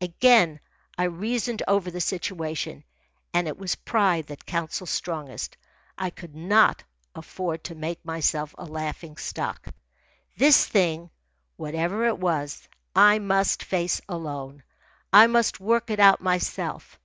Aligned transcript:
Again 0.00 0.58
I 0.98 1.04
reasoned 1.04 1.62
over 1.68 1.88
the 1.88 2.00
situation, 2.00 2.82
and 3.32 3.46
it 3.46 3.56
was 3.56 3.76
pride 3.76 4.26
that 4.26 4.44
counselled 4.44 4.88
strongest. 4.88 5.56
I 5.96 6.10
could 6.10 6.34
not 6.34 6.82
afford 7.14 7.62
to 7.62 7.76
make 7.76 8.04
myself 8.04 8.56
a 8.58 8.64
laughing 8.66 9.16
stock. 9.16 9.68
This 10.36 10.66
thing, 10.66 11.10
whatever 11.56 12.06
it 12.08 12.18
was, 12.18 12.66
I 12.96 13.20
must 13.20 13.62
face 13.62 14.00
alone. 14.08 14.64
I 15.12 15.28
must 15.28 15.60
work 15.60 15.88
it 15.92 16.00
out 16.00 16.20
myself. 16.20 16.98